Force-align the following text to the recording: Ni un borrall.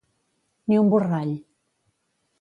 Ni 0.71 0.79
un 0.85 0.89
borrall. 0.95 1.37